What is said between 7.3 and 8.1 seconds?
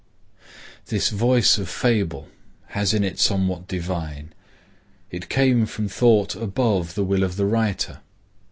the writer.